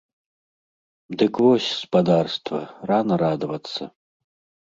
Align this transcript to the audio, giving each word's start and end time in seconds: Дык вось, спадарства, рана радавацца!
Дык 1.21 1.33
вось, 1.43 1.67
спадарства, 1.81 2.61
рана 2.93 3.15
радавацца! 3.23 3.83